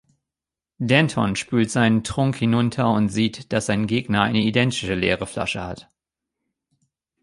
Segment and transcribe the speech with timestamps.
[0.79, 5.91] Denton spült seinen Trunk hinunter und sieht, dass sein Gegner eine identische leere Flasche hat.